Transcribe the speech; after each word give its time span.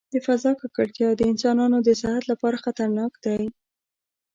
د 0.13 0.15
فضا 0.25 0.51
ککړتیا 0.61 1.09
د 1.15 1.21
انسانانو 1.31 1.77
د 1.87 1.89
صحت 2.01 2.23
لپاره 2.31 2.61
خطرناک 2.65 3.13
دی. 3.25 3.43